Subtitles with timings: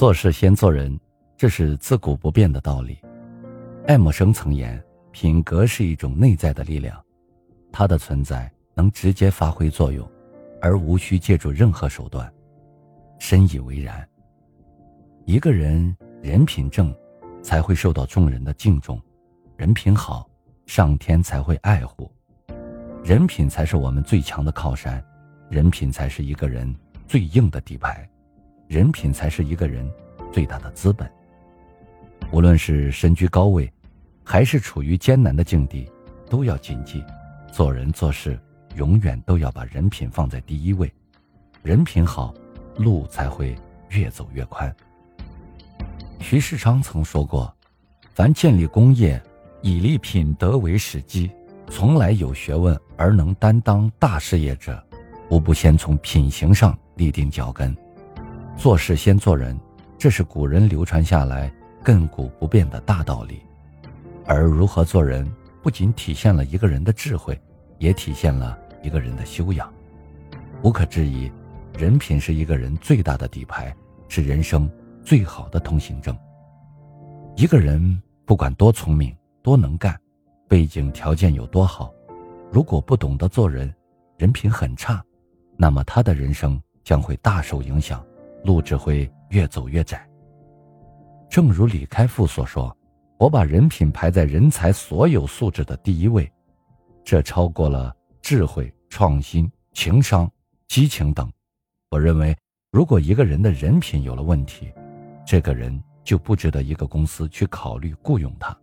[0.00, 0.98] 做事先做人，
[1.36, 2.98] 这是自古不变的道理。
[3.86, 4.82] 爱默生曾言
[5.12, 6.98] ：“品格是一种内在的力量，
[7.70, 10.10] 它的存在能直接发挥作用，
[10.62, 12.32] 而无需借助任何手段。”
[13.20, 14.08] 深以为然。
[15.26, 16.96] 一个人人品正，
[17.42, 18.98] 才会受到众人的敬重；
[19.58, 20.26] 人品好，
[20.64, 22.10] 上天才会爱护。
[23.04, 25.04] 人品才是我们最强的靠山，
[25.50, 26.74] 人品才是一个人
[27.06, 28.08] 最硬的底牌，
[28.70, 29.84] 人品才是一个人
[30.32, 31.10] 最大的资本。
[32.30, 33.68] 无论是身居高位，
[34.22, 35.90] 还是处于艰难的境地，
[36.28, 37.02] 都要谨记：
[37.50, 38.38] 做人做事
[38.76, 40.88] 永远都要把人品放在第一位。
[41.64, 42.32] 人品好，
[42.76, 43.56] 路才会
[43.88, 44.72] 越走越宽。
[46.20, 47.52] 徐世昌曾说过
[48.14, 49.20] ：“凡建立功业，
[49.62, 51.28] 以立品德为始基。”
[51.68, 54.80] 从来有学问而能担当大事业者，
[55.28, 57.76] 无不先从品行上立定脚跟。
[58.60, 59.58] 做事先做人，
[59.96, 61.50] 这是古人流传下来
[61.82, 63.40] 亘古不变的大道理。
[64.26, 65.26] 而如何做人，
[65.62, 67.40] 不仅体现了一个人的智慧，
[67.78, 69.72] 也体现了一个人的修养。
[70.62, 71.32] 无可置疑，
[71.78, 73.74] 人品是一个人最大的底牌，
[74.08, 74.70] 是人生
[75.02, 76.14] 最好的通行证。
[77.36, 79.98] 一个人不管多聪明，多能干。
[80.46, 81.90] 背景条件有多好，
[82.52, 83.74] 如果不懂得做人，
[84.18, 85.02] 人品很差，
[85.56, 88.04] 那么他的人生将会大受影响，
[88.44, 90.08] 路只会越走越窄。
[91.28, 92.76] 正如李开复所说
[93.18, 96.30] ：“我把人品排在人才所有素质的第一位，
[97.04, 100.30] 这超过了智慧、创新、情商、
[100.68, 101.30] 激情等。”
[101.90, 102.36] 我认为，
[102.70, 104.72] 如果一个人的人品有了问题，
[105.26, 108.56] 这个人就不值得一个公司去考虑雇佣他。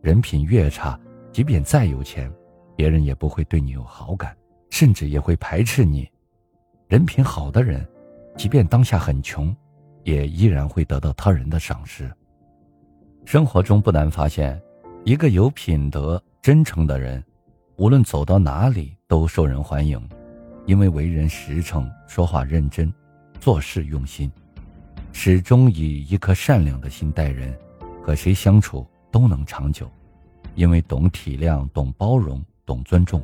[0.00, 0.98] 人品越差，
[1.30, 2.32] 即便再有钱，
[2.76, 4.36] 别人也不会对你有好感，
[4.70, 6.10] 甚至也会排斥你。
[6.88, 7.86] 人品好的人，
[8.36, 9.54] 即便当下很穷，
[10.04, 12.10] 也依然会得到他人的赏识。
[13.24, 14.60] 生活中不难发现，
[15.04, 17.22] 一个有品德、真诚的人，
[17.76, 20.00] 无论走到哪里都受人欢迎，
[20.66, 22.92] 因为为人实诚，说话认真，
[23.40, 24.30] 做事用心，
[25.12, 27.56] 始终以一颗善良的心待人，
[28.02, 28.86] 和谁相处。
[29.12, 29.92] 都能长久，
[30.54, 33.22] 因为懂体谅、懂包容、懂尊重。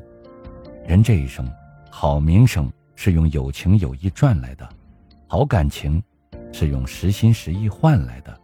[0.86, 1.50] 人这一生，
[1.90, 4.68] 好名声是用有情有义赚来的，
[5.30, 6.02] 好感情
[6.54, 8.34] 是用实心实意换来的，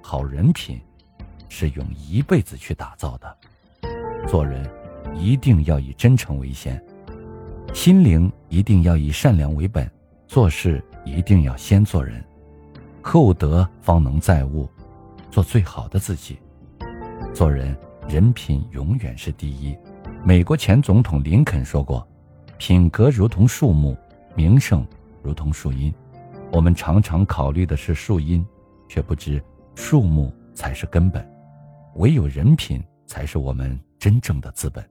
[0.00, 0.80] 好人品
[1.48, 3.36] 是用一辈子去打造的。
[4.28, 4.64] 做人
[5.12, 6.80] 一定要以真诚为先，
[7.74, 9.90] 心灵一定要以善良为本，
[10.28, 12.24] 做事一定要先做人，
[13.02, 14.68] 厚德方能载物，
[15.32, 16.38] 做最好的自己。
[17.34, 17.76] 做人，
[18.08, 19.76] 人品永远是第一。
[20.24, 22.06] 美国前总统林肯说过
[22.56, 23.96] ：“品格如同树木，
[24.36, 24.86] 名声
[25.24, 25.92] 如同树荫。”
[26.52, 28.44] 我们常常考虑的是树荫，
[28.88, 29.42] 却不知
[29.74, 31.26] 树木才是根本。
[31.94, 34.84] 唯有人品才是我们真正的资本。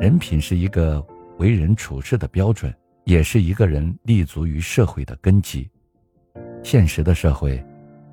[0.00, 1.04] 人品是一个
[1.38, 5.68] 为人处事的标准，也是一个人立足于社会的根基。
[6.62, 7.64] 现实的社会。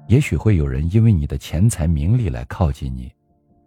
[0.07, 3.11] 也许会有人因为你的钱财名利来靠近你，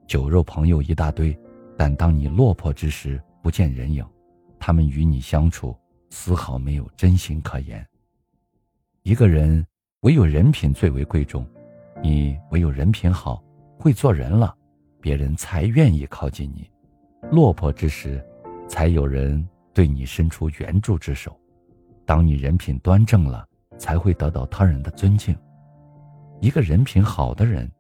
[0.06, 1.38] 酒肉朋友一大堆，
[1.76, 4.02] 但当你落魄之时不见人影，
[4.58, 5.76] 他们与你相处
[6.08, 7.86] 丝毫没有真心可言。
[9.03, 9.65] 一个人
[10.00, 11.47] 唯有人品最为贵重，
[12.03, 13.43] 你唯有人品好，
[13.78, 14.55] 会做人了，
[15.00, 16.71] 别人才愿意靠近你，
[17.33, 18.22] 落魄之时，
[18.69, 21.34] 才有人对你伸出援助之手。
[22.05, 23.47] 当你人品端正了，
[23.78, 25.34] 才会得到他人的尊敬。
[26.39, 27.71] 一个人品好的人，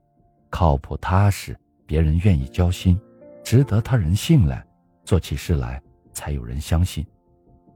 [0.48, 1.54] 靠谱踏实，
[1.84, 2.98] 别人愿意交心，
[3.44, 4.64] 值得他人信赖，
[5.04, 5.82] 做起事来
[6.14, 7.06] 才有人相信。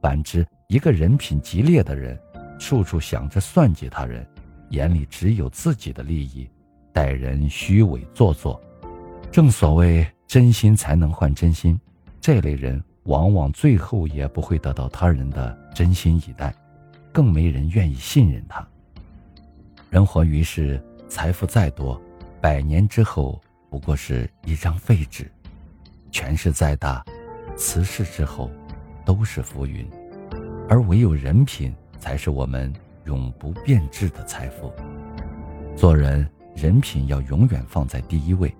[0.01, 2.19] 反之，一个人品极劣的人，
[2.65, 4.27] 处处想着算计他人，
[4.71, 6.49] 眼里只有自己的利益，
[6.95, 8.59] 待人虚伪做作。
[9.31, 11.79] 正所谓真心才能换真心，
[12.23, 16.55] 这类人往往最后也不会得到他人的真心以待，
[17.13, 18.67] 更没人愿意信任他。
[19.91, 22.01] 人活于世，财富再多，
[22.41, 25.25] 百年之后不过是一张废纸；
[26.11, 27.05] 权势再大，
[27.57, 28.51] 辞世之后
[29.05, 29.87] 都是浮云。
[30.67, 31.75] 而唯有人品，
[32.05, 32.71] 才是我们
[33.07, 34.71] 永不变质的财富。
[35.75, 38.55] 做人，人品要永远放在第一位。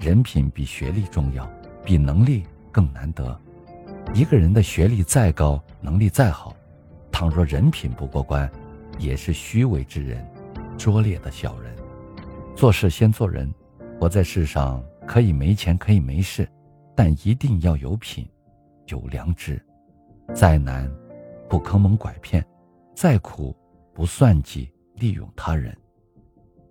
[0.00, 1.48] 人品比学历重要，
[1.84, 2.42] 比能力
[2.72, 3.40] 更难得。
[4.12, 6.56] 一个人的学历再高，能力再好，
[7.12, 8.50] 倘若人品不过关，
[8.98, 10.26] 也是虚伪之人。
[10.76, 11.72] 拙劣的小人，
[12.56, 13.48] 做事先做人。
[14.00, 16.48] 活在世上，可以没钱，可以没势，
[16.96, 18.28] 但一定要有品，
[18.88, 19.64] 有良知。
[20.34, 20.90] 再难，
[21.48, 22.42] 不坑蒙拐骗；
[22.94, 23.56] 再苦，
[23.94, 25.76] 不算计，利用他人。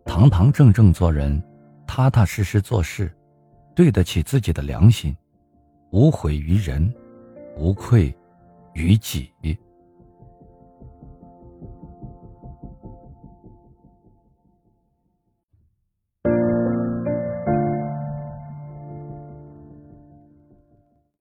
[0.06, 1.42] 堂堂正正做人，
[1.86, 3.12] 踏踏实实做事，
[3.76, 5.16] 对得起自己的良心，
[5.92, 6.94] 无悔于人，
[7.58, 8.16] 无愧
[8.74, 9.32] 于己。